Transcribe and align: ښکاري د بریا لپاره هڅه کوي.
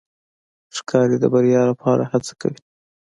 ښکاري 0.77 1.17
د 1.21 1.25
بریا 1.33 1.61
لپاره 1.71 2.03
هڅه 2.11 2.33
کوي. 2.41 2.59